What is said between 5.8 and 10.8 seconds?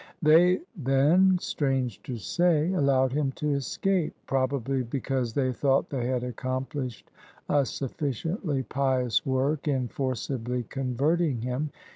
they had accomplished a sufficiently pious work in forcibly